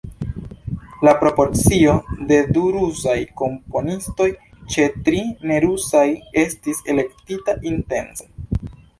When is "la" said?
1.07-1.11